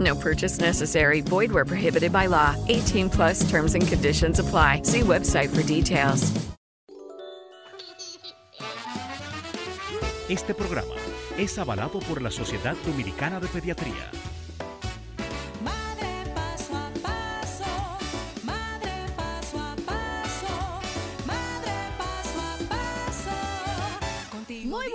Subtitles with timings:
[0.00, 1.20] No purchase necessary.
[1.20, 2.56] Void where prohibited by law.
[2.68, 4.82] 18 plus terms and conditions apply.
[4.84, 6.32] See website for details.
[10.28, 10.94] Este programa
[11.36, 14.39] es avalado por la Sociedad Dominicana de Pediatría.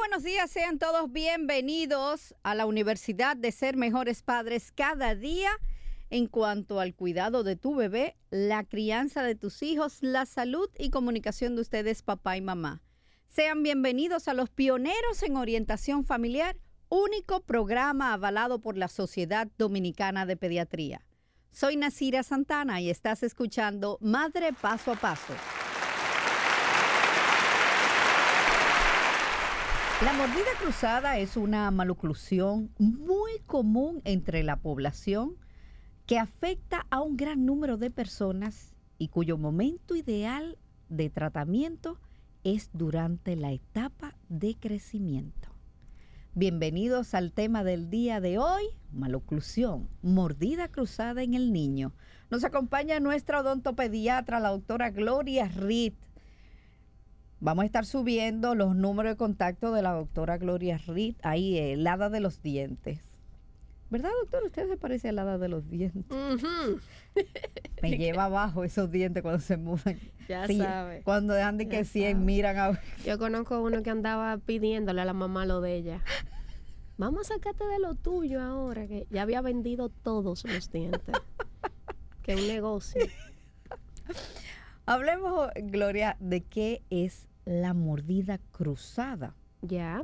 [0.07, 5.49] Buenos días, sean todos bienvenidos a la Universidad de Ser Mejores Padres cada día
[6.11, 10.91] en cuanto al cuidado de tu bebé, la crianza de tus hijos, la salud y
[10.91, 12.83] comunicación de ustedes, papá y mamá.
[13.29, 16.55] Sean bienvenidos a los pioneros en orientación familiar,
[16.87, 21.03] único programa avalado por la Sociedad Dominicana de Pediatría.
[21.51, 25.33] Soy Nasira Santana y estás escuchando Madre Paso a Paso.
[30.01, 35.37] La mordida cruzada es una maloclusión muy común entre la población
[36.05, 40.57] que afecta a un gran número de personas y cuyo momento ideal
[40.89, 41.97] de tratamiento
[42.43, 45.47] es durante la etapa de crecimiento.
[46.33, 51.93] Bienvenidos al tema del día de hoy, maloclusión, mordida cruzada en el niño.
[52.29, 55.93] Nos acompaña nuestra odontopediatra, la doctora Gloria Reed.
[57.39, 61.85] Vamos a estar subiendo los números de contacto de la doctora Gloria Reed, ahí, el
[61.85, 62.99] hada de los dientes.
[63.89, 64.45] ¿Verdad, doctora?
[64.45, 66.05] Usted se parece al hada de los dientes.
[67.81, 69.99] Me lleva abajo esos dientes cuando se mudan.
[70.27, 71.01] Ya Sí, sabe.
[71.03, 72.25] Cuando dejan de que 100 sabe.
[72.25, 72.81] miran a...
[73.05, 76.01] Yo conozco uno que andaba pidiéndole a la mamá lo de ella.
[76.97, 81.01] Vamos a sacarte de lo tuyo ahora, que ya había vendido todos los dientes.
[82.23, 83.05] que es un negocio.
[84.87, 89.35] Hablemos, Gloria, de qué es la mordida cruzada.
[89.61, 90.03] Ya.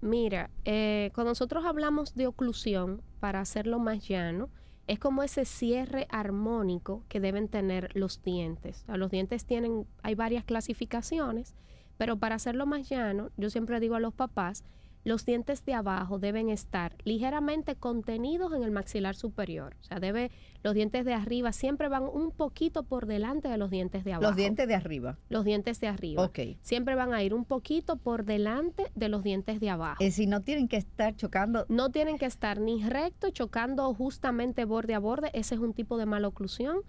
[0.00, 4.48] Mira, eh, cuando nosotros hablamos de oclusión, para hacerlo más llano,
[4.88, 8.84] es como ese cierre armónico que deben tener los dientes.
[8.88, 11.54] O los dientes tienen, hay varias clasificaciones,
[11.96, 14.64] pero para hacerlo más llano, yo siempre digo a los papás,
[15.04, 19.76] los dientes de abajo deben estar ligeramente contenidos en el maxilar superior.
[19.80, 20.30] O sea, debe,
[20.62, 24.30] los dientes de arriba siempre van un poquito por delante de los dientes de abajo.
[24.30, 25.18] Los dientes de arriba.
[25.28, 26.24] Los dientes de arriba.
[26.24, 26.38] Ok.
[26.62, 29.96] Siempre van a ir un poquito por delante de los dientes de abajo.
[30.00, 31.66] Es decir, no tienen que estar chocando.
[31.68, 35.30] No tienen que estar ni recto, chocando justamente borde a borde.
[35.34, 36.82] Ese es un tipo de maloclusión.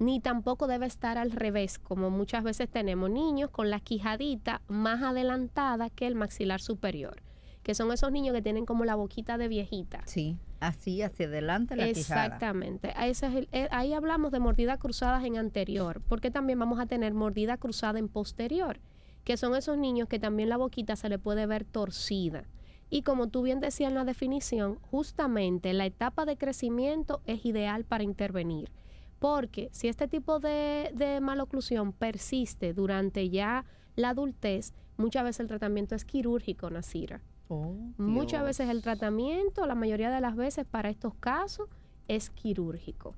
[0.00, 5.02] Ni tampoco debe estar al revés, como muchas veces tenemos niños con la quijadita más
[5.02, 7.22] adelantada que el maxilar superior,
[7.62, 10.02] que son esos niños que tienen como la boquita de viejita.
[10.06, 11.86] Sí, así hacia adelante la.
[11.88, 12.92] Exactamente.
[12.96, 16.80] A ese es el- eh, ahí hablamos de mordidas cruzadas en anterior, porque también vamos
[16.80, 18.80] a tener mordida cruzada en posterior,
[19.24, 22.44] que son esos niños que también la boquita se le puede ver torcida.
[22.88, 27.84] Y como tú bien decías en la definición, justamente la etapa de crecimiento es ideal
[27.84, 28.72] para intervenir.
[29.20, 33.64] Porque si este tipo de, de maloclusión persiste durante ya
[33.94, 37.20] la adultez, muchas veces el tratamiento es quirúrgico, Nasira.
[37.52, 41.68] Oh, Muchas veces el tratamiento, la mayoría de las veces para estos casos,
[42.06, 43.16] es quirúrgico.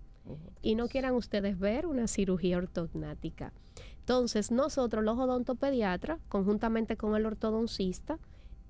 [0.62, 3.52] Y no quieran ustedes ver una cirugía ortognática.
[3.98, 8.18] Entonces, nosotros, los odontopediatras, conjuntamente con el ortodoncista,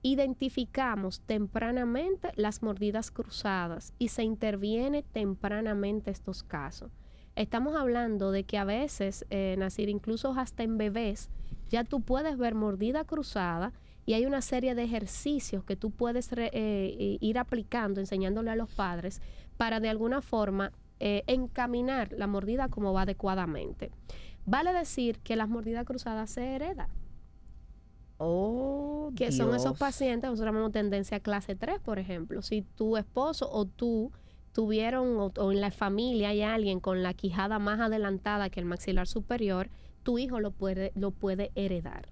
[0.02, 6.90] identificamos tempranamente las mordidas cruzadas y se interviene tempranamente estos casos.
[7.36, 9.56] Estamos hablando de que a veces, eh,
[9.86, 11.30] incluso hasta en bebés,
[11.70, 13.72] ya tú puedes ver mordida cruzada
[14.06, 18.50] y hay una serie de ejercicios que tú puedes re- eh, i- ir aplicando, enseñándole
[18.50, 19.20] a los padres
[19.56, 23.90] para de alguna forma eh, encaminar la mordida como va adecuadamente.
[24.46, 26.88] Vale decir que las mordidas cruzadas se heredan
[28.18, 32.40] Oh, que son esos pacientes, nosotros llamamos tendencia clase 3, por ejemplo.
[32.42, 34.12] Si tu esposo o tú
[34.52, 38.66] tuvieron o, o en la familia hay alguien con la quijada más adelantada que el
[38.66, 39.70] maxilar superior,
[40.04, 42.11] tu hijo lo puede, lo puede heredar.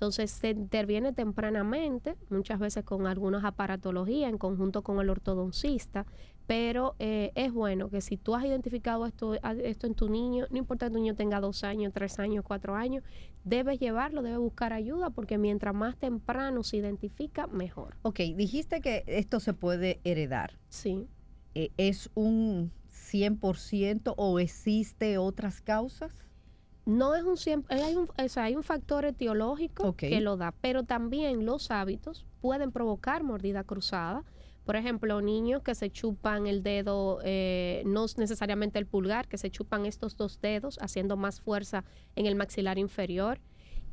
[0.00, 6.06] Entonces se interviene tempranamente, muchas veces con algunas aparatologías en conjunto con el ortodoncista,
[6.46, 10.56] pero eh, es bueno que si tú has identificado esto, esto en tu niño, no
[10.56, 13.04] importa que tu niño tenga dos años, tres años, cuatro años,
[13.44, 17.98] debes llevarlo, debes buscar ayuda, porque mientras más temprano se identifica, mejor.
[18.00, 20.58] Ok, dijiste que esto se puede heredar.
[20.70, 21.08] Sí.
[21.54, 26.24] Eh, ¿Es un 100% o existe otras causas?
[26.90, 30.52] No es un siempre, hay un, o sea, hay un factor etiológico que lo da,
[30.60, 34.24] pero también los hábitos pueden provocar mordida cruzada.
[34.64, 39.38] Por ejemplo, niños que se chupan el dedo, eh, no es necesariamente el pulgar, que
[39.38, 41.84] se chupan estos dos dedos haciendo más fuerza
[42.16, 43.40] en el maxilar inferior.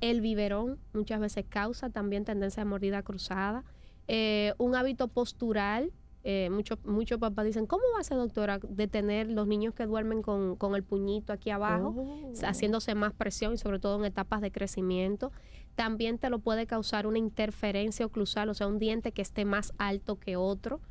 [0.01, 3.63] El biberón muchas veces causa también tendencia de mordida cruzada.
[4.07, 5.91] Eh, un hábito postural.
[6.29, 10.21] Eh, muchos muchos papás dicen, ¿cómo va a ser, doctora, detener los niños que duermen
[10.21, 11.93] con, con el puñito aquí abajo?
[11.97, 12.31] Oh.
[12.43, 15.31] haciéndose más presión y sobre todo en etapas de crecimiento.
[15.75, 19.71] También te lo puede causar una interferencia oclusal, o sea, un diente que esté más
[19.77, 20.81] alto que otro.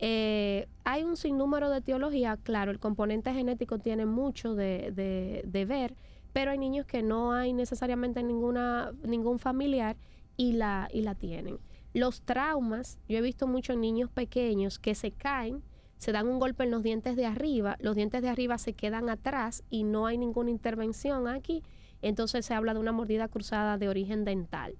[0.00, 5.64] Eh, hay un sinnúmero de etiología, claro, el componente genético tiene mucho de, de- de
[5.66, 5.94] ver,
[6.32, 9.96] pero hay niños que no hay necesariamente ninguna, ningún familiar
[10.36, 11.58] y la, y la tienen.
[11.92, 15.62] Los traumas, yo he visto muchos niños pequeños que se caen,
[15.96, 19.08] se dan un golpe en los dientes de arriba, los dientes de arriba se quedan
[19.08, 21.62] atrás y no hay ninguna intervención aquí,
[22.00, 24.76] entonces se habla de una mordida cruzada de origen dental.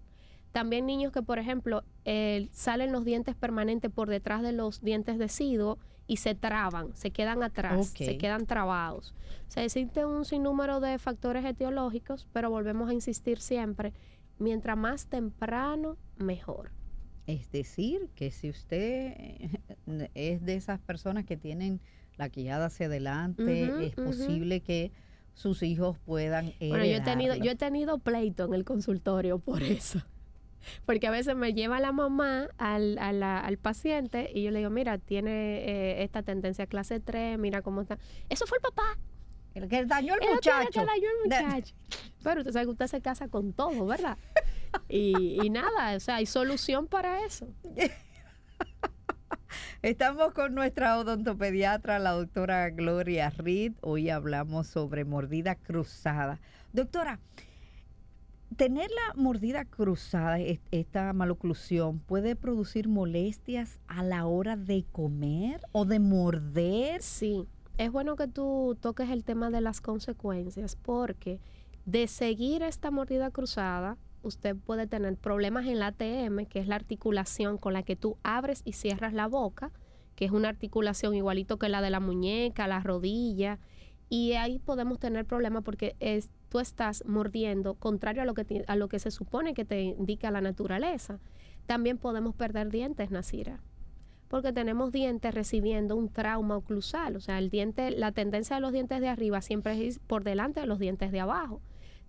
[0.52, 5.18] También niños que, por ejemplo, eh, salen los dientes permanentes por detrás de los dientes
[5.18, 9.14] deciduos y se traban, se quedan atrás, se quedan trabados.
[9.46, 13.92] O sea, existe un sinnúmero de factores etiológicos, pero volvemos a insistir siempre,
[14.38, 16.72] mientras más temprano, mejor.
[17.26, 19.14] Es decir, que si usted
[20.14, 21.80] es de esas personas que tienen
[22.16, 24.90] la quijada hacia adelante, es posible que
[25.34, 29.62] sus hijos puedan Bueno, yo he tenido, yo he tenido pleito en el consultorio por
[29.62, 30.00] eso.
[30.84, 34.58] Porque a veces me lleva la mamá al, a la- al paciente y yo le
[34.58, 37.98] digo, mira, tiene eh, esta tendencia clase 3, mira cómo está.
[38.28, 38.98] Eso fue el papá.
[39.54, 40.68] El que dañó tiene muchacho.
[40.70, 41.74] que dañó muchacho.
[42.22, 44.18] Pero usted sabe que usted se casa con todo, ¿verdad?
[44.88, 47.46] Y, y nada, o sea, hay solución para eso.
[49.82, 53.72] Estamos con nuestra odontopediatra, la doctora Gloria Reed.
[53.80, 56.38] Hoy hablamos sobre mordida cruzada.
[56.72, 57.18] Doctora,
[58.56, 65.62] tener la mordida cruzada, es- esta maloclusión, puede producir molestias a la hora de comer
[65.72, 67.00] o de morder.
[67.02, 67.46] Sí,
[67.78, 71.40] es bueno que tú toques el tema de las consecuencias porque
[71.86, 76.76] de seguir esta mordida cruzada, usted puede tener problemas en la ATM, que es la
[76.76, 79.72] articulación con la que tú abres y cierras la boca,
[80.14, 83.58] que es una articulación igualito que la de la muñeca, la rodilla,
[84.08, 88.76] y ahí podemos tener problemas porque es, tú estás mordiendo contrario a lo, que a
[88.76, 91.20] lo que se supone que te indica la naturaleza.
[91.66, 93.60] También podemos perder dientes, Nasira
[94.30, 98.72] porque tenemos dientes recibiendo un trauma oclusal, o sea, el diente, la tendencia de los
[98.72, 101.60] dientes de arriba siempre es ir por delante de los dientes de abajo.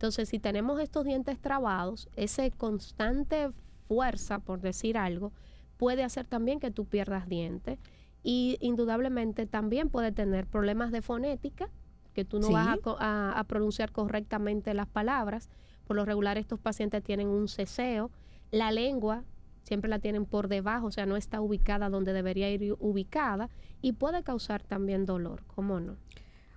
[0.01, 3.51] Entonces, si tenemos estos dientes trabados, ese constante
[3.87, 5.31] fuerza, por decir algo,
[5.77, 7.77] puede hacer también que tú pierdas dientes
[8.23, 11.69] y indudablemente también puede tener problemas de fonética,
[12.15, 12.53] que tú no Sí.
[12.53, 15.49] vas a, a pronunciar correctamente las palabras.
[15.85, 18.09] Por lo regular estos pacientes tienen un ceseo.
[18.49, 19.23] La lengua
[19.61, 23.51] siempre la tienen por debajo, o sea, no está ubicada donde debería ir ubicada
[23.83, 25.97] y puede causar también dolor, ¿cómo no?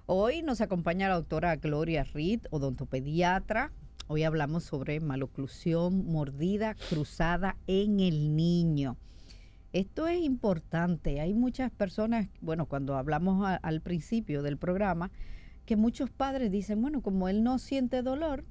[0.06, 3.72] Hoy nos acompaña la doctora Gloria Reed, odontopediatra.
[4.06, 8.96] Hoy hablamos sobre maloclusión, mordida cruzada en el niño.
[9.72, 11.20] Esto es importante.
[11.20, 15.10] Hay muchas personas, bueno, cuando hablamos a- al principio del programa,
[15.64, 18.44] que muchos padres dicen, bueno, como él no siente dolor,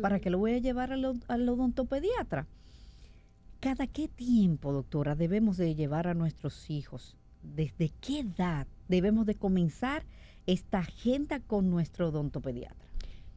[0.00, 2.46] ¿para qué lo voy a llevar al, al odontopediatra?
[3.58, 7.16] ¿Cada qué tiempo, doctora, debemos de llevar a nuestros hijos?
[7.42, 10.04] ¿Desde qué edad debemos de comenzar
[10.46, 12.88] esta agenda con nuestro odontopediatra?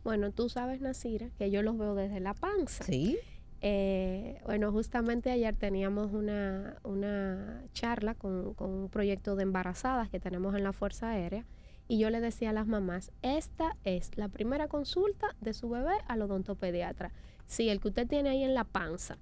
[0.03, 2.83] Bueno, tú sabes, Nasira, que yo los veo desde la panza.
[2.83, 3.17] Sí.
[3.61, 10.19] Eh, bueno, justamente ayer teníamos una, una charla con, con un proyecto de embarazadas que
[10.19, 11.45] tenemos en la Fuerza Aérea
[11.87, 15.93] y yo le decía a las mamás, esta es la primera consulta de su bebé
[16.07, 17.11] al odontopediatra.
[17.45, 19.17] Sí, el que usted tiene ahí en la panza.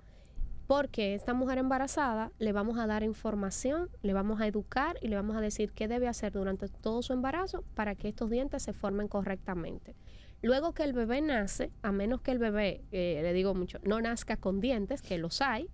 [0.74, 5.16] Porque esta mujer embarazada le vamos a dar información, le vamos a educar y le
[5.16, 8.74] vamos a decir qué debe hacer durante todo su embarazo para que estos dientes se
[8.74, 9.96] formen correctamente.
[10.42, 14.02] Luego que el bebé nace, a menos que el bebé, eh, le digo mucho, no
[14.02, 15.70] nazca con dientes, que los hay,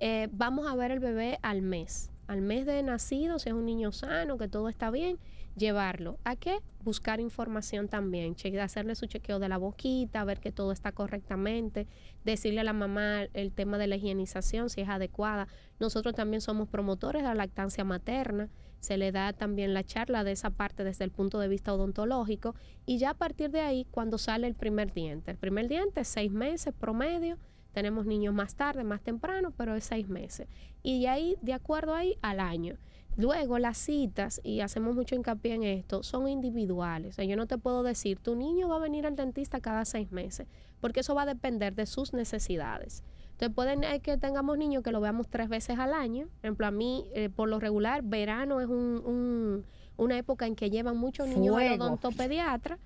[0.00, 2.10] eh, vamos a ver el bebé al mes.
[2.26, 5.20] Al mes de nacido, si es un niño sano, que todo está bien,
[5.56, 6.18] llevarlo.
[6.24, 6.58] ¿A qué?
[6.82, 11.86] Buscar información también, hacerle su chequeo de la boquita, ver que todo está correctamente,
[12.24, 15.48] decirle a la mamá el tema de la higienización, si es adecuada.
[15.78, 18.48] Nosotros también somos promotores de la lactancia materna,
[18.80, 22.56] se le da también la charla de esa parte desde el punto de vista odontológico
[22.84, 26.32] y ya a partir de ahí, cuando sale el primer diente, el primer diente, seis
[26.32, 27.38] meses promedio,
[27.72, 30.48] tenemos niños más tarde, más temprano, pero es seis meses.
[30.82, 32.76] Y de ahí, de acuerdo ahí, al año.
[33.16, 37.10] Luego las citas, y hacemos mucho hincapié en esto, son individuales.
[37.10, 39.84] O sea, yo no te puedo decir, tu niño va a venir al dentista cada
[39.84, 40.46] seis meses,
[40.80, 43.02] porque eso va a depender de sus necesidades.
[43.32, 46.26] Entonces pueden eh, que tengamos niños que lo veamos tres veces al año.
[46.26, 49.64] Por ejemplo, a mí, eh, por lo regular, verano es un- un-
[49.96, 52.78] una época en que llevan muchos niños al odontopediatra,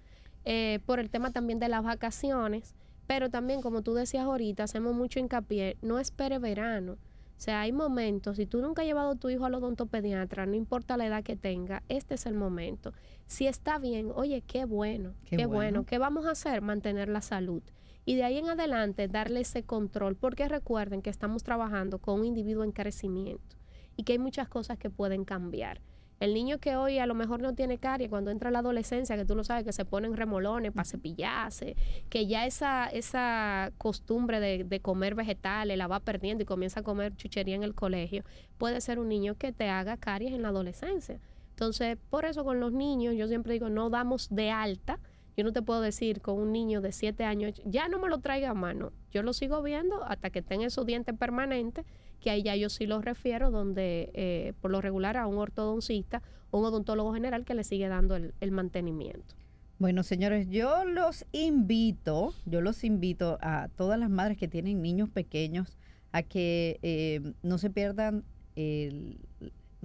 [0.44, 2.74] eh, por el tema también de las vacaciones.
[3.06, 6.96] Pero también, como tú decías ahorita, hacemos mucho hincapié, no espere verano.
[7.36, 10.54] O sea, hay momentos, si tú nunca has llevado a tu hijo al odontopediatra, no
[10.54, 12.94] importa la edad que tenga, este es el momento.
[13.26, 15.52] Si está bien, oye, qué bueno, Qué qué, bueno.
[15.54, 15.84] bueno.
[15.84, 16.62] ¿Qué vamos a hacer?
[16.62, 17.62] Mantener la salud.
[18.06, 22.26] Y de ahí en adelante darle ese control, porque recuerden que estamos trabajando con un
[22.26, 23.56] individuo en crecimiento
[23.96, 25.80] y que hay muchas cosas que pueden cambiar.
[26.18, 29.16] El niño que hoy a lo mejor no tiene carie, cuando entra a la adolescencia,
[29.16, 31.76] que tú lo sabes, que se ponen remolones para cepillarse,
[32.08, 36.82] que ya esa, esa costumbre de, de comer vegetales la va perdiendo y comienza a
[36.82, 38.24] comer chuchería en el colegio,
[38.56, 41.20] puede ser un niño que te haga caries en la adolescencia.
[41.56, 44.98] Entonces, por eso con los niños, yo siempre digo, no damos de alta.
[45.38, 48.18] Yo no te puedo decir con un niño de 7 años, ya no me lo
[48.18, 48.92] traiga a mano.
[49.10, 51.86] Yo lo sigo viendo hasta que tenga esos dientes permanentes,
[52.26, 56.22] que ahí ya yo sí los refiero, donde eh, por lo regular a un ortodoncista
[56.50, 59.36] o un odontólogo general que le sigue dando el, mantenimiento.
[59.78, 65.08] Bueno, señores, yo los invito, yo los invito a todas las madres que tienen niños
[65.08, 65.78] pequeños
[66.10, 68.24] a que eh, no se pierdan
[68.56, 69.20] el-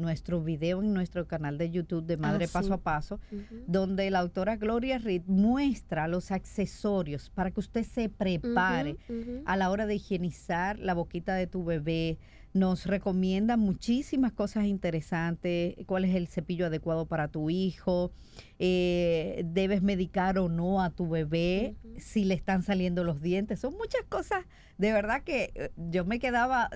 [0.02, 2.54] nuestro video en nuestro canal de YouTube de Madre sí.
[2.54, 3.20] Paso a Paso,
[3.68, 8.98] donde la autora Gloria Reed muestra los accesorios para que usted se prepare
[9.46, 12.18] a la hora de higienizar la boquita de tu bebé.
[12.54, 18.12] Nos recomienda muchísimas cosas interesantes, cuál es el cepillo adecuado para tu hijo,
[18.60, 23.62] eh, debes medicar o no a tu bebé, si le están saliendo los dientes.
[23.62, 24.44] Son muchas cosas,
[24.78, 26.70] de verdad que eh, yo me quedaba...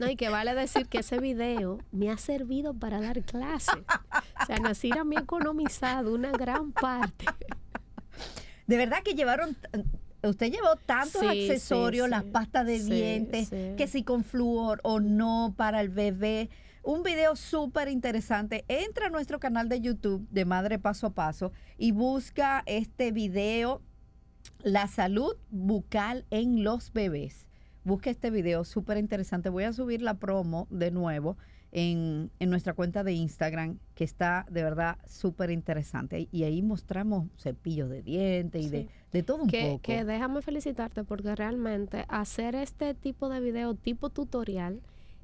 [0.00, 3.74] No, y que vale decir que ese video me ha servido para dar clases.
[4.42, 7.26] O sea, Nasira me ha economizado una gran parte.
[8.66, 9.54] De verdad que llevaron...
[9.54, 9.68] t-
[10.20, 12.30] Usted llevó tantos Sí, accesorios, sí, las sí.
[12.30, 16.50] pastas de dientes, que si con flúor o no para el bebé.
[16.82, 18.64] Un video súper interesante.
[18.66, 23.80] Entra a nuestro canal de YouTube de Madre Paso a Paso y busca este video,
[24.62, 27.47] La salud bucal en los bebés.
[27.84, 29.48] Busca este video súper interesante.
[29.48, 31.36] Voy a subir la promo de nuevo
[31.72, 36.28] en, en nuestra cuenta de Instagram, que está de verdad súper interesante.
[36.32, 39.82] Y ahí mostramos cepillos de dientes y de, de todo un Que, poco.
[39.82, 44.80] que déjame felicitarte porque realmente hacer este tipo de video tipo tutorial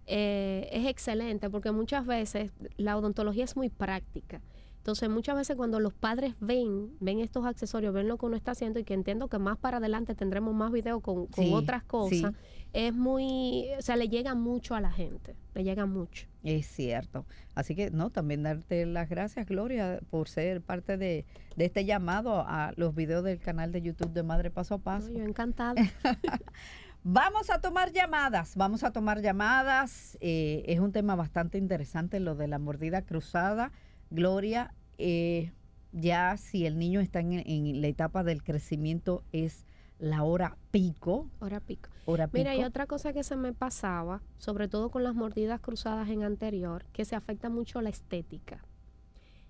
[0.07, 4.41] eh, es excelente porque muchas veces la odontología es muy práctica.
[4.85, 8.51] Entonces muchas veces cuando los padres ven, ven estos accesorios, ven lo que uno está
[8.51, 11.85] haciendo y que entiendo que más para adelante tendremos más videos con, con Sí, otras
[11.85, 12.35] cosas,
[12.75, 16.27] es muy, o sea, le llega mucho a la gente, le llega mucho.
[16.43, 17.25] Es cierto.
[17.55, 21.25] Así que, no, también darte las gracias, Gloria, por ser parte de,
[21.57, 25.09] de este llamado a los videos del canal de YouTube de Madre Paso a Paso.
[25.09, 25.77] No, yo encantada.
[27.03, 30.17] Vamos a tomar llamadas, vamos a tomar llamadas.
[30.23, 33.73] eh, es un tema bastante interesante lo de la mordida cruzada.
[34.15, 35.51] Gloria, eh,
[35.93, 39.67] ya si el niño está en, en la etapa del crecimiento es
[39.99, 41.29] la hora pico.
[41.41, 41.89] Hora pico.
[42.07, 42.39] Hora pico.
[42.39, 46.23] Mira, y otra cosa que se me pasaba, sobre todo con las mordidas cruzadas en
[46.23, 48.65] anterior, que se afecta mucho la estética.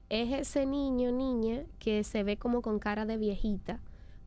[0.08, 3.80] Es ese niño, niña, que se ve como con cara de viejita,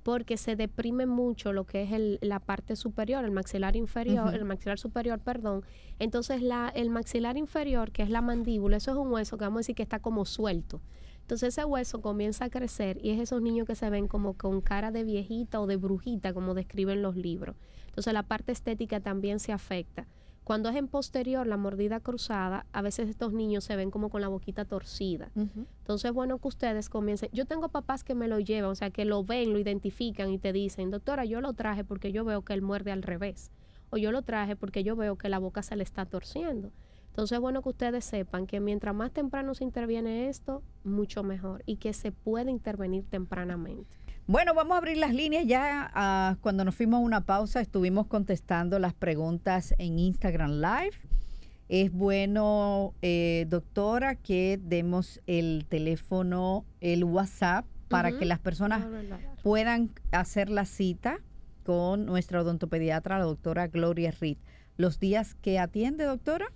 [0.07, 4.45] porque se deprime mucho lo que es el- la parte superior, el maxilar inferior, el
[4.45, 5.65] maxilar superior, perdón.
[5.99, 9.57] Entonces, la, el maxilar inferior, que es la mandíbula, eso es un hueso que vamos
[9.57, 10.79] a decir que está como suelto.
[11.23, 14.61] Entonces ese hueso comienza a crecer y es esos niños que se ven como con
[14.61, 17.57] cara de viejita o de brujita, como describen los libros.
[17.87, 20.07] Entonces la parte estética también se afecta.
[20.47, 24.21] Cuando es en posterior, la mordida cruzada, a veces estos niños se ven como con
[24.21, 25.29] la boquita torcida.
[25.35, 27.29] Entonces es bueno que ustedes comiencen.
[27.33, 30.37] Yo tengo papás que me lo llevan, o sea, que lo ven, lo identifican y
[30.37, 33.51] te dicen, doctora, yo lo traje porque yo veo que él muerde al revés.
[33.89, 36.71] O yo lo traje porque yo veo que la boca se le está torciendo.
[37.07, 41.61] Entonces es bueno que ustedes sepan que mientras más temprano se interviene esto, mucho mejor.
[41.65, 43.97] Y que se puede intervenir tempranamente.
[44.29, 45.46] Bueno, vamos a abrir las líneas.
[45.48, 50.98] Ya ah, cuando nos fuimos a una pausa estuvimos contestando las preguntas en Instagram Live.
[51.69, 58.86] Es bueno, eh, doctora, que demos el teléfono, el WhatsApp, para que las personas
[59.43, 61.22] puedan hacer la cita
[61.63, 64.38] con nuestra odontopediatra, la doctora Gloria Reed.
[64.75, 66.48] Los días que atiende, doctora.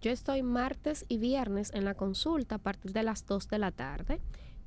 [0.00, 3.70] Yo estoy martes y viernes en la consulta a partir de las 2 de la
[3.70, 4.20] tarde.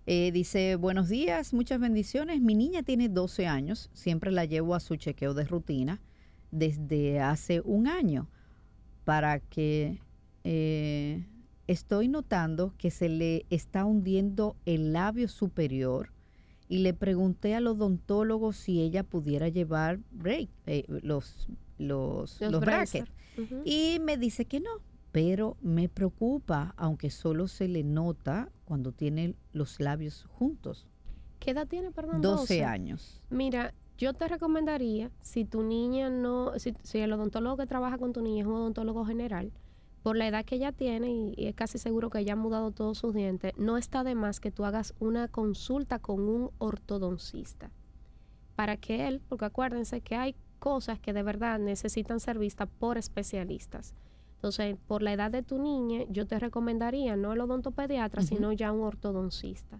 [0.07, 2.41] Eh, dice, buenos días, muchas bendiciones.
[2.41, 6.01] Mi niña tiene 12 años, siempre la llevo a su chequeo de rutina
[6.49, 8.27] desde hace un año
[9.03, 9.99] para que
[10.43, 11.27] eh,
[11.67, 16.11] estoy notando que se le está hundiendo el labio superior
[16.69, 23.11] y le pregunté al odontólogo si ella pudiera llevar break, eh, los, los, brackets.
[23.65, 24.69] Y me dice que no,
[25.11, 30.87] pero me preocupa, aunque solo se le nota cuando tiene los labios juntos.
[31.39, 32.21] ¿Qué edad tiene, perdón?
[32.21, 33.19] 12 años.
[33.31, 38.13] Mira, yo te recomendaría, si tu niña no, si, si el odontólogo que trabaja con
[38.13, 39.51] tu niña es un odontólogo general,
[40.03, 42.71] por la edad que ella tiene y, y es casi seguro que ella ha mudado
[42.71, 47.71] todos sus dientes, no está de más que tú hagas una consulta con un ortodoncista.
[48.55, 52.97] Para que él, porque acuérdense que hay cosas que de verdad necesitan ser vistas por
[52.97, 53.95] especialistas.
[54.35, 58.71] Entonces, por la edad de tu niña, yo te recomendaría no el odontopediatra, sino ya
[58.71, 59.79] un ortodoncista.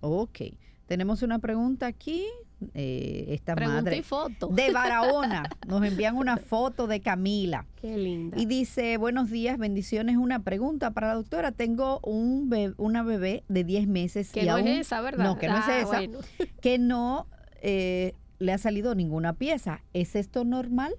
[0.00, 0.40] Ok.
[0.86, 2.26] Tenemos una pregunta aquí.
[2.74, 4.48] Eh, esta Pregunta madre y foto.
[4.48, 5.44] de Barahona.
[5.66, 7.66] Nos envían una foto de Camila.
[7.80, 8.38] Qué linda.
[8.38, 10.16] Y dice, buenos días, bendiciones.
[10.16, 11.52] Una pregunta para la doctora.
[11.52, 14.30] Tengo un be- una bebé de 10 meses.
[14.32, 15.24] que y no aún- es esa, ¿verdad?
[15.24, 15.86] No, que no Ah, es esa.
[15.86, 16.18] bueno.
[16.60, 17.26] Que no
[17.62, 19.82] eh, le ha salido ninguna pieza.
[19.92, 20.94] ¿Es esto normal?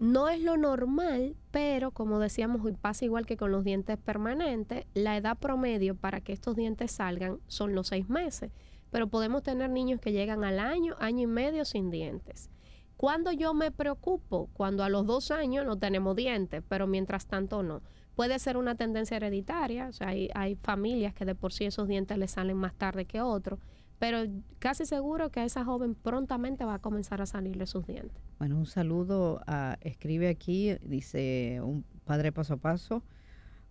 [0.00, 5.16] No es lo normal, pero como decíamos, pasa igual que con los dientes permanentes, la
[5.16, 8.52] edad promedio para que estos dientes salgan son los seis meses.
[8.90, 12.50] Pero podemos tener niños que llegan al año, año y medio sin dientes.
[12.96, 17.62] Cuando yo me preocupo, cuando a los dos años no tenemos dientes, pero mientras tanto
[17.62, 17.80] no.
[18.16, 21.86] Puede ser una tendencia hereditaria, o sea, hay, hay familias que de por sí esos
[21.86, 23.60] dientes les salen más tarde que otros,
[24.00, 24.18] pero
[24.58, 28.20] casi seguro que a esa joven prontamente va a comenzar a salirle sus dientes.
[28.40, 29.40] Bueno, un saludo.
[29.46, 33.04] a- escribe aquí, dice un padre paso a paso.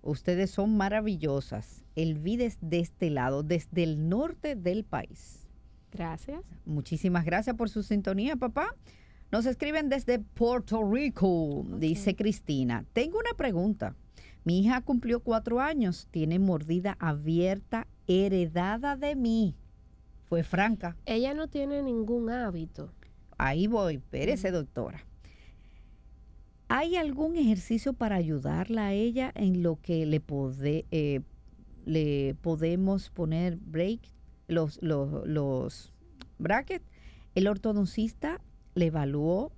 [0.08, 1.84] Ustedes son maravillosas.
[1.98, 5.46] El vides de este lado, desde el norte del país.
[5.92, 6.46] Gracias.
[6.64, 8.74] Muchísimas gracias por su sintonía, papá.
[9.34, 12.86] Nos escriben desde Puerto Rico, dice Cristina.
[12.94, 13.96] Tengo una pregunta.
[14.46, 19.56] Mi hija cumplió cuatro años, tiene mordida abierta, heredada de mí.
[20.24, 20.96] Fue franca.
[21.06, 22.94] Ella no tiene ningún hábito.
[23.38, 25.07] Ahí voy, espérese, doctora.
[26.70, 31.22] ¿Hay algún ejercicio para ayudarla a ella en lo que le, pode- eh,
[31.86, 34.02] le podemos poner break,
[34.48, 35.94] los, los, los
[36.40, 36.86] brackets.
[37.36, 38.42] El ortodoncista
[38.76, 39.52] le evaluó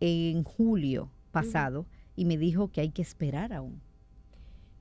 [0.00, 1.86] en julio pasado
[2.16, 3.80] y me dijo que hay que esperar aún.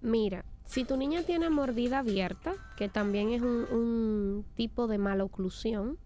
[0.01, 5.97] Mira, si tu niña tiene mordida abierta, que también es un, un tipo de maloclusión,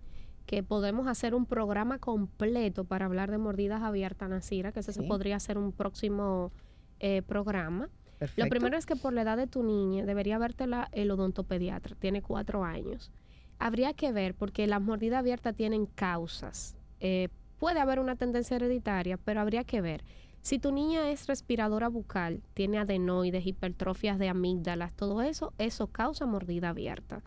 [0.45, 5.03] que podemos hacer un programa completo para hablar de mordidas abiertas, Nasira, que ese se
[5.03, 6.51] podría ser un próximo
[6.99, 7.89] eh, programa.
[8.19, 8.43] Perfecto.
[8.43, 12.21] Lo primero es que por la edad de tu niña debería vértela el odontopediatra, tiene
[12.21, 13.11] cuatro años.
[13.59, 16.75] Habría que ver porque las mordidas abiertas tienen causas.
[16.99, 17.29] Eh,
[17.59, 20.03] puede haber una tendencia hereditaria, pero habría que ver.
[20.41, 26.25] Si tu niña es respiradora bucal, tiene adenoides, hipertrofias de amígdalas, todo eso, eso causa
[26.25, 27.23] mordida abierta.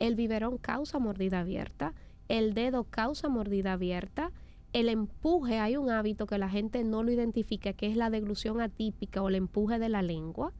[0.00, 1.94] El biberón causa mordida abierta,
[2.28, 4.32] el dedo causa mordida abierta,
[4.72, 8.60] el empuje, hay un hábito que la gente no lo identifica, que es la deglución
[8.60, 10.52] atípica o el empuje de la lengua,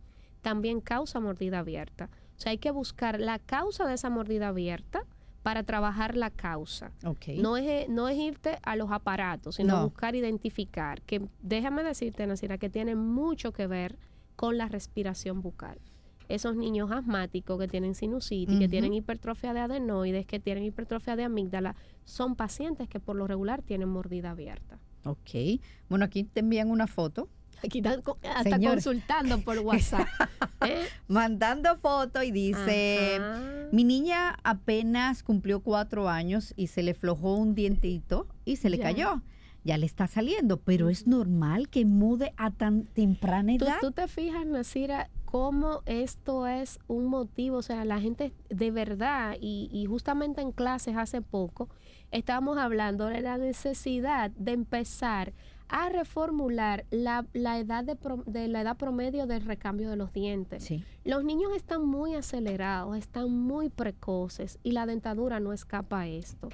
[0.43, 2.09] también causa mordida abierta.
[2.37, 5.05] O sea, hay que buscar la causa de esa mordida abierta
[5.43, 6.93] para trabajar la causa.
[7.05, 7.29] Ok.
[7.39, 9.85] No es, no es irte a los aparatos, sino No.
[9.85, 13.99] buscar identificar, que déjame decirte, Nasira, que tiene mucho que ver
[14.35, 15.79] con la respiración bucal.
[16.29, 21.25] Esos niños asmáticos que tienen sinusitis, que tienen hipertrofia de adenoides, que tienen hipertrofia de
[21.25, 24.79] amígdala, son pacientes que por lo regular tienen mordida abierta.
[25.05, 25.61] Ok.
[25.89, 27.29] Bueno, aquí te envían una foto.
[27.65, 28.03] Aquí están
[28.45, 28.75] Señora.
[28.75, 30.07] consultando por WhatsApp.
[30.67, 30.85] ¿eh?
[31.09, 33.41] Mandando foto y dice, Ajá.
[33.73, 38.77] mi niña apenas cumplió cuatro años y se le flojó un dientito y se le
[38.79, 38.83] Ya.
[38.83, 39.23] cayó.
[39.65, 43.79] Ya le está saliendo, pero es normal que mude a tan temprana ¿Tú, edad.
[43.81, 49.37] tú te fijas, Nasira, cómo esto es un motivo, o sea, la gente de verdad,
[49.39, 51.69] y, y justamente en clases hace poco,
[52.11, 55.35] estábamos hablando de la necesidad de empezar
[55.69, 60.11] a reformular la, la edad de, pro- de la edad promedio del recambio de los
[60.11, 60.65] dientes.
[60.65, 60.83] Sí.
[61.05, 66.49] Los niños están muy acelerados, están muy precoces y la dentadura no escapa a esto.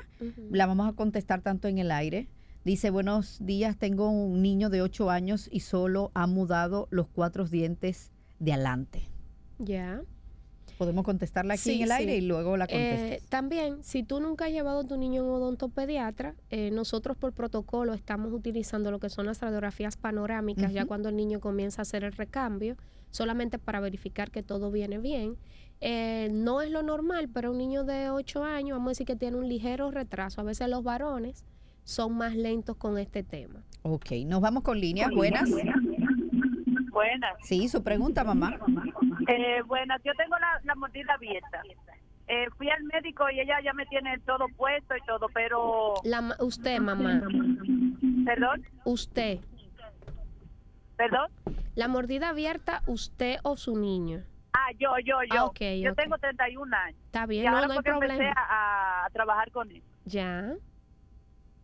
[0.49, 2.29] La vamos a contestar tanto en el aire.
[2.63, 7.45] Dice, buenos días, tengo un niño de 8 años y solo ha mudado los cuatro
[7.45, 9.09] dientes de adelante.
[9.59, 10.01] Ya.
[10.77, 13.29] Podemos contestarla aquí Sí, en el aire y luego la Eh, contestas.
[13.29, 17.33] también, si tú nunca has llevado a tu niño a un odontopediatra, eh, nosotros por
[17.33, 21.83] protocolo estamos utilizando lo que son las radiografías panorámicas ya cuando el niño comienza a
[21.83, 22.75] hacer el recambio,
[23.09, 25.35] solamente para verificar que todo viene bien.
[25.81, 29.15] Eh, no es lo normal, pero un niño de 8 años, vamos a decir que
[29.15, 30.41] tiene un ligero retraso.
[30.41, 31.43] A veces los varones
[31.85, 33.63] son más lentos con este tema.
[33.81, 35.09] ok, nos vamos con líneas.
[35.11, 35.49] Buenas.
[36.91, 37.33] Buenas.
[37.43, 38.57] Sí, su pregunta, mamá.
[39.27, 41.61] Eh, buenas, yo tengo la, la mordida abierta.
[42.29, 45.93] Eh, fui al médico y ella ya me tiene todo puesto y todo, pero...
[46.03, 47.21] La, usted, mamá,
[48.25, 49.39] Perdón, usted,
[50.97, 51.31] perdón.
[51.75, 54.23] la mordida abierta, usted o su niño.
[54.53, 55.29] Ah, yo, yo, yo.
[55.31, 55.95] Ah, yo ok.
[55.97, 56.99] tengo 31 años.
[57.05, 58.33] Está Y bien, no, ahora no hay empecé problema.
[58.35, 59.83] a, a trabajar con él.
[60.05, 60.53] Ya.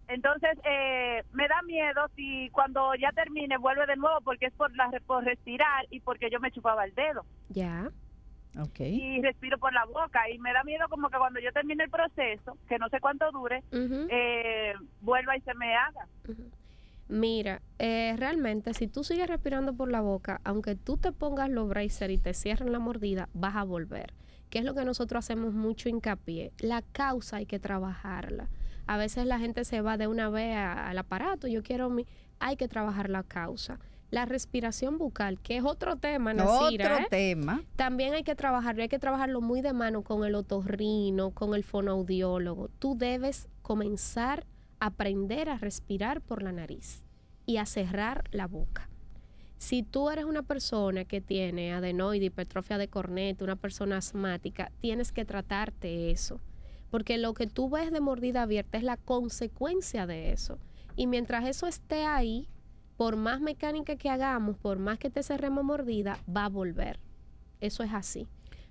[0.08, 4.76] Entonces, eh, me da miedo si cuando ya termine vuelve de nuevo porque es por,
[4.76, 7.26] la, por respirar y porque yo me chupaba el dedo.
[7.50, 7.90] Ya.
[8.60, 8.82] Ok.
[8.82, 10.30] Y respiro por la boca.
[10.30, 13.32] Y me da miedo como que cuando yo termine el proceso, que no sé cuánto
[13.32, 16.08] dure, eh, vuelva y se me haga.
[17.08, 21.68] Mira, eh, realmente si tú sigues respirando por la boca, aunque tú te pongas los
[21.68, 24.14] braces y te cierren la mordida, vas a volver.
[24.50, 26.52] Que es lo que nosotros hacemos mucho hincapié.
[26.60, 28.50] La causa hay que trabajarla.
[28.88, 32.06] A veces la gente se va de una vez a- al aparato, yo quiero mi...
[32.40, 33.80] Hay que trabajar la causa.
[34.12, 37.08] La respiración bucal, que es otro tema, Nasira, Otro ¿eh?
[37.10, 37.64] tema.
[37.76, 41.64] También hay que trabajarlo, hay que trabajarlo muy de mano con el otorrino, con el
[41.64, 42.68] fonoaudiólogo.
[42.80, 44.46] Tú debes comenzar
[44.80, 47.02] a aprender a respirar por la nariz
[47.48, 48.88] y a cerrar la boca.
[49.58, 55.12] Si tú eres una persona que tiene adenoide, hipertrofia de corneta, una persona asmática, tienes
[55.12, 56.40] que tratarte eso.
[56.94, 60.60] Porque lo que tú ves de mordida abierta es la consecuencia de eso.
[60.96, 62.48] Y mientras eso esté ahí,
[62.98, 67.00] por más mecánica que hagamos, por más que te cerremos mordida, va a volver.
[67.62, 68.28] Eso es así.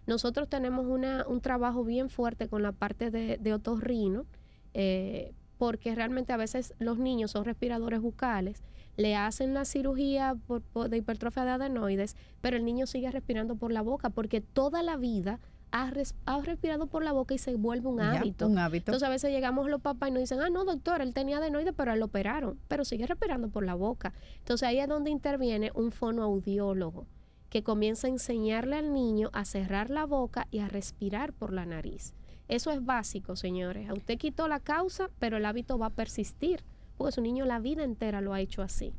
[0.07, 4.25] Nosotros tenemos una, un trabajo bien fuerte con la parte de, de otorrino,
[4.73, 8.63] eh, porque realmente a veces los niños son respiradores bucales,
[8.97, 13.57] le hacen la cirugía por- por- de hipertrofia de adenoides, pero el niño sigue respirando
[13.57, 15.41] por la boca, porque toda la vida
[15.73, 18.47] ha, res- ha respirado por la boca y se vuelve un Ya, hábito.
[18.47, 18.91] un hábito.
[18.93, 21.75] Entonces a veces llegamos los papás y nos dicen, ah, no, doctor, él tenía adenoides,
[21.77, 24.13] pero él lo operaron, pero sigue respirando por la boca.
[24.39, 27.07] Entonces ahí es donde interviene un fonoaudiólogo
[27.49, 31.67] que comienza a enseñarle al niño a cerrar la boca y a respirar por la
[31.67, 32.15] nariz.
[32.49, 33.89] Eso es básico, señores.
[33.89, 36.63] A usted quitó la causa, pero el hábito va a persistir,
[36.97, 38.93] porque su niño la vida entera lo ha hecho así.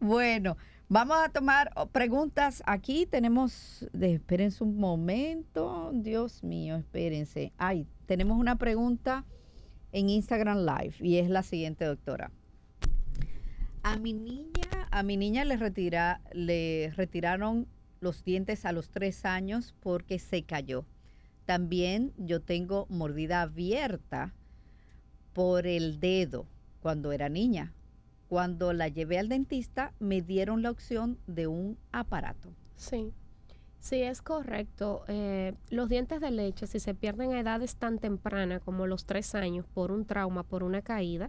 [0.00, 0.56] Bueno,
[0.90, 3.06] vamos a tomar oh, preguntas aquí.
[3.06, 5.90] Tenemos, de, espérense un momento.
[5.94, 7.52] Dios mío, espérense.
[7.56, 9.24] Ay, tenemos una pregunta
[9.92, 12.30] en Instagram Live y es la siguiente, doctora.
[13.82, 17.66] A mi niña, a mi niña le retira, le retiraron
[18.00, 20.84] los dientes a los tres años porque se cayó.
[21.46, 24.34] También yo tengo mordida abierta
[25.32, 26.46] por el dedo
[26.80, 27.72] cuando era niña.
[28.30, 32.54] Cuando la llevé al dentista, me dieron la opción de un aparato.
[32.76, 33.12] Sí,
[33.80, 35.02] sí, es correcto.
[35.08, 39.34] Eh, los dientes de leche, si se pierden a edades tan tempranas como los tres
[39.34, 41.28] años por un trauma, por una caída,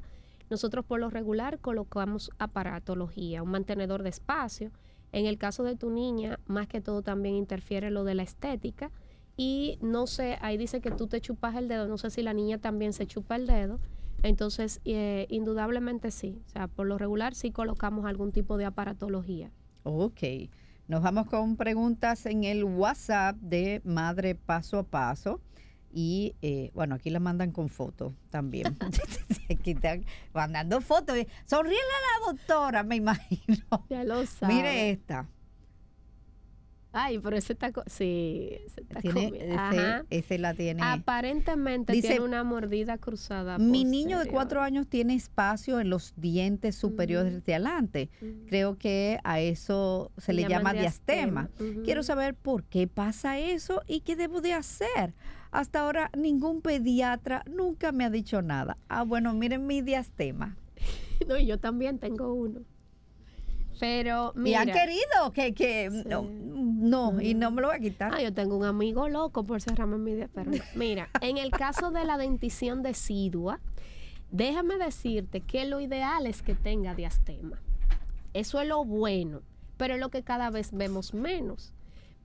[0.52, 4.70] nosotros por lo regular colocamos aparatología, un mantenedor de espacio.
[5.12, 8.92] En el caso de tu niña, más que todo también interfiere lo de la estética.
[9.36, 12.36] Y no sé, ahí dice que tú te chupas el dedo, no sé si la
[12.36, 13.80] niña también se chupa el dedo.
[14.24, 16.42] Entonces, eh, indudablemente sí.
[16.46, 19.52] O sea, por lo regular sí colocamos algún tipo de aparatología.
[19.84, 20.22] Ok.
[20.88, 25.42] Nos vamos con preguntas en el WhatsApp de Madre Paso a Paso.
[25.94, 28.78] Y eh, bueno, aquí la mandan con fotos también.
[29.50, 31.18] aquí están mandando fotos.
[31.46, 33.86] Sonríele a la doctora, me imagino.
[33.90, 34.54] Ya lo sabe.
[34.54, 35.28] Mire esta.
[36.94, 37.72] Ay, pero ese está...
[37.72, 39.32] co- Sí, ese está Tiene,
[40.10, 40.82] ese, la tiene.
[40.84, 43.58] Aparentemente Dice, tiene una mordida cruzada.
[43.58, 48.10] Mi niño de cuatro años tiene espacio en los dientes superiores de adelante.
[48.48, 51.50] Creo que a eso se, le llama diastema.
[51.86, 55.14] Quiero saber por qué pasa eso y qué debo de hacer.
[55.52, 58.78] Hasta ahora ningún pediatra nunca me ha dicho nada.
[58.90, 60.58] Ah, bueno, miren mi diastema.
[61.28, 62.62] No, y yo también tengo uno.
[63.80, 64.62] Pero y mira...
[64.62, 66.24] han querido que, que no,
[66.82, 68.14] no, y no me lo voy a quitar.
[68.14, 70.52] Ah, yo tengo un amigo loco por cerrarme mi dia- pero.
[70.76, 73.60] Mira, en el caso de la dentición decidua,
[74.32, 77.62] déjame decirte que lo ideal es que tenga diastema.
[78.34, 79.42] Eso es lo bueno,
[79.78, 81.74] pero es lo que cada vez vemos menos.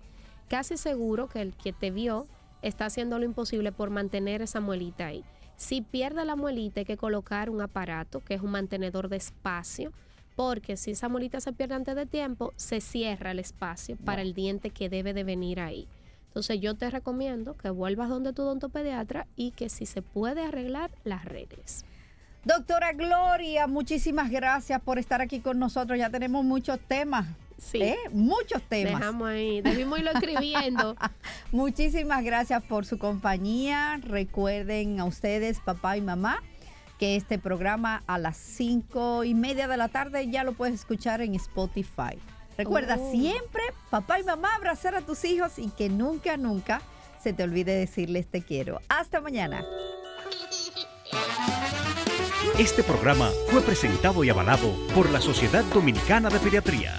[0.48, 2.26] Casi seguro que el que te vio
[2.62, 5.24] está haciendo lo imposible por mantener esa muelita ahí.
[5.56, 9.92] Si pierde la muelita hay que colocar un aparato que es un mantenedor de espacio
[10.36, 14.34] porque si esa muelita se pierde antes de tiempo, se cierra el espacio para el
[14.34, 15.88] diente que debe de venir ahí.
[16.26, 20.90] Entonces yo te recomiendo que vuelvas donde tu odontopediatra y que si se puede arreglar,
[21.04, 21.86] las arregles.
[22.44, 25.98] Doctora Gloria, muchísimas gracias por estar aquí con nosotros.
[25.98, 27.26] Ya tenemos muchos temas.
[27.58, 27.82] Sí.
[27.82, 27.96] ¿eh?
[28.12, 29.00] Muchos temas.
[29.00, 30.96] Dejamos ahí, debimos irlo escribiendo.
[31.52, 33.98] Muchísimas gracias por su compañía.
[34.02, 36.42] Recuerden a ustedes, papá y mamá,
[36.98, 41.20] que este programa a las cinco y media de la tarde ya lo puedes escuchar
[41.22, 42.18] en Spotify.
[42.58, 43.10] Recuerda Oh.
[43.10, 46.80] siempre, papá y mamá, abrazar a tus hijos y que nunca, nunca
[47.22, 48.80] se te olvide decirles te quiero.
[48.88, 49.64] Hasta mañana.
[52.58, 56.98] Este programa fue presentado y avalado por la Sociedad Dominicana de Pediatría.